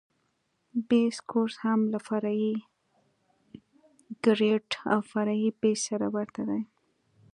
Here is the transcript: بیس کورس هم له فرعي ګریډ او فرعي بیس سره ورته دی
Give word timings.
بیس 0.89 1.15
کورس 1.29 1.55
هم 1.63 1.79
له 1.93 1.99
فرعي 2.07 2.51
ګریډ 4.25 4.67
او 4.91 4.99
فرعي 5.11 5.47
بیس 5.61 5.79
سره 5.89 6.07
ورته 6.15 6.41
دی 6.49 6.61